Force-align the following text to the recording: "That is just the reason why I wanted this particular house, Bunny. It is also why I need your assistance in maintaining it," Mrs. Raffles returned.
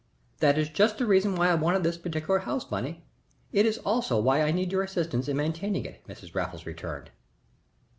"That 0.39 0.57
is 0.57 0.67
just 0.67 0.97
the 0.97 1.05
reason 1.05 1.35
why 1.35 1.49
I 1.51 1.53
wanted 1.53 1.83
this 1.83 1.95
particular 1.99 2.39
house, 2.39 2.65
Bunny. 2.65 3.03
It 3.53 3.67
is 3.67 3.77
also 3.85 4.19
why 4.19 4.41
I 4.41 4.49
need 4.49 4.71
your 4.71 4.81
assistance 4.81 5.27
in 5.27 5.37
maintaining 5.37 5.85
it," 5.85 6.01
Mrs. 6.07 6.33
Raffles 6.33 6.65
returned. 6.65 7.11